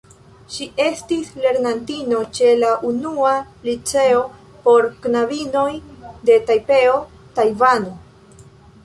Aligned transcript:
Ŝi 0.51 0.67
estis 0.83 1.27
lernantino 1.41 2.21
ĉe 2.37 2.53
la 2.61 2.71
Unua 2.91 3.33
Liceo 3.67 4.23
por 4.63 4.87
Knabinoj 5.05 5.69
de 6.31 6.39
Tajpeo, 6.49 6.97
Tajvano. 7.37 7.93